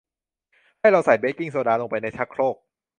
[0.79, 2.55] ให้เราใส่เบกกิ้งโซดาลงไปในชักโครก